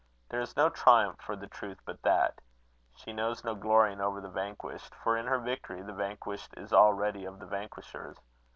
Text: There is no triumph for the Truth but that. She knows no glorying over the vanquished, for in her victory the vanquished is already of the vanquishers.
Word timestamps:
There 0.29 0.41
is 0.41 0.57
no 0.57 0.67
triumph 0.67 1.19
for 1.21 1.35
the 1.35 1.45
Truth 1.45 1.81
but 1.85 2.01
that. 2.01 2.41
She 2.95 3.13
knows 3.13 3.43
no 3.43 3.53
glorying 3.53 4.01
over 4.01 4.19
the 4.19 4.31
vanquished, 4.31 4.95
for 4.95 5.15
in 5.15 5.27
her 5.27 5.37
victory 5.37 5.83
the 5.83 5.93
vanquished 5.93 6.55
is 6.57 6.73
already 6.73 7.23
of 7.23 7.37
the 7.37 7.45
vanquishers. 7.45 8.17